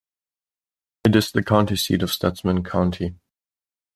It 1.03 1.15
is 1.15 1.31
the 1.31 1.43
county 1.43 1.75
seat 1.75 2.01
of 2.01 2.09
Stutsman 2.09 2.65
County. 2.65 3.17